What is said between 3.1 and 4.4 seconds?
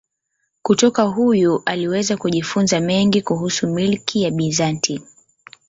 kuhusu milki ya